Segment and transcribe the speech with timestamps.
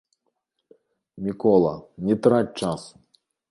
[1.27, 1.73] Мікола,
[2.09, 2.93] не траць часу!